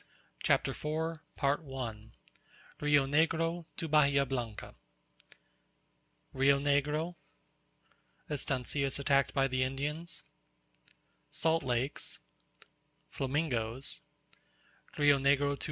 [0.41, 0.83] CHAPTER IV
[1.37, 4.73] RIO NEGRO TO BAHIA BLANCA
[6.33, 7.17] Rio Negro
[8.27, 10.23] Estancias attacked by the Indians
[11.29, 12.17] Salt Lakes
[13.11, 13.99] Flamingoes
[14.97, 15.03] R.
[15.05, 15.57] Negro to R.